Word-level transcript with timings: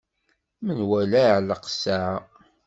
Menwala 0.65 1.19
iɛelleq 1.23 1.63
ssaɛa. 1.71 2.17